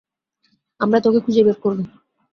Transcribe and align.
আমরা 0.81 0.99
তোকে 0.99 1.19
খুঁজে 1.19 1.41
বের 1.43 1.57
করবো। 1.63 1.83